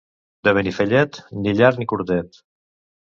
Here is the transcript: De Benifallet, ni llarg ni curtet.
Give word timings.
De 0.47 0.53
Benifallet, 0.57 1.19
ni 1.43 1.55
llarg 1.59 1.79
ni 1.83 1.91
curtet. 1.93 2.41